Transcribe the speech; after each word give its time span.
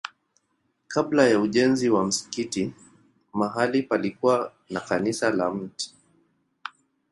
Kabla 0.87 1.27
ya 1.27 1.39
ujenzi 1.39 1.89
wa 1.89 2.05
msikiti 2.05 2.73
mahali 3.33 3.83
palikuwa 3.83 4.53
na 4.69 4.79
kanisa 4.79 5.31
la 5.31 5.51
Mt. 5.51 5.91